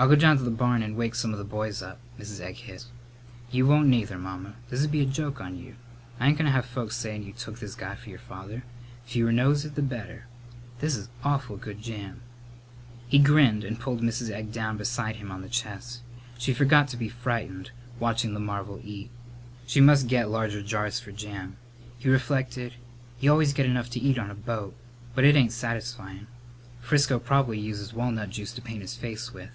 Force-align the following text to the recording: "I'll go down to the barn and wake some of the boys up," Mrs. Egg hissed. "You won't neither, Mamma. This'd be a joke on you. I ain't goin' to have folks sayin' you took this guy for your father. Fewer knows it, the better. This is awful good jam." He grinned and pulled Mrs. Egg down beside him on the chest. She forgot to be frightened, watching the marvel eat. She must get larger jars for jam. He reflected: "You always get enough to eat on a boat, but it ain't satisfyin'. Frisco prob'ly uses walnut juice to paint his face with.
"I'll 0.00 0.06
go 0.08 0.14
down 0.14 0.36
to 0.36 0.44
the 0.44 0.52
barn 0.52 0.80
and 0.84 0.94
wake 0.94 1.16
some 1.16 1.32
of 1.32 1.38
the 1.38 1.44
boys 1.44 1.82
up," 1.82 1.98
Mrs. 2.20 2.40
Egg 2.40 2.54
hissed. 2.54 2.86
"You 3.50 3.66
won't 3.66 3.88
neither, 3.88 4.16
Mamma. 4.16 4.54
This'd 4.70 4.92
be 4.92 5.00
a 5.00 5.04
joke 5.04 5.40
on 5.40 5.58
you. 5.58 5.74
I 6.20 6.28
ain't 6.28 6.38
goin' 6.38 6.44
to 6.46 6.52
have 6.52 6.66
folks 6.66 6.94
sayin' 6.96 7.24
you 7.24 7.32
took 7.32 7.58
this 7.58 7.74
guy 7.74 7.96
for 7.96 8.08
your 8.08 8.20
father. 8.20 8.62
Fewer 9.06 9.32
knows 9.32 9.64
it, 9.64 9.74
the 9.74 9.82
better. 9.82 10.26
This 10.78 10.94
is 10.94 11.08
awful 11.24 11.56
good 11.56 11.82
jam." 11.82 12.20
He 13.08 13.18
grinned 13.18 13.64
and 13.64 13.80
pulled 13.80 14.00
Mrs. 14.00 14.30
Egg 14.30 14.52
down 14.52 14.76
beside 14.76 15.16
him 15.16 15.32
on 15.32 15.42
the 15.42 15.48
chest. 15.48 16.02
She 16.38 16.54
forgot 16.54 16.86
to 16.90 16.96
be 16.96 17.08
frightened, 17.08 17.72
watching 17.98 18.34
the 18.34 18.38
marvel 18.38 18.80
eat. 18.84 19.10
She 19.66 19.80
must 19.80 20.06
get 20.06 20.30
larger 20.30 20.62
jars 20.62 21.00
for 21.00 21.10
jam. 21.10 21.56
He 21.98 22.08
reflected: 22.08 22.74
"You 23.18 23.32
always 23.32 23.52
get 23.52 23.66
enough 23.66 23.90
to 23.90 24.00
eat 24.00 24.16
on 24.16 24.30
a 24.30 24.34
boat, 24.36 24.76
but 25.16 25.24
it 25.24 25.34
ain't 25.34 25.50
satisfyin'. 25.50 26.28
Frisco 26.80 27.18
prob'ly 27.18 27.58
uses 27.58 27.92
walnut 27.92 28.30
juice 28.30 28.52
to 28.52 28.62
paint 28.62 28.82
his 28.82 28.94
face 28.94 29.34
with. 29.34 29.50